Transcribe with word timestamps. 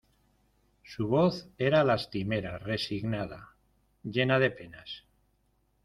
su 0.83 1.07
voz 1.07 1.47
era 1.59 1.83
lastimera, 1.83 2.57
resignada, 2.57 3.53
llena 4.03 4.39
de 4.39 4.49
penas: 4.49 5.03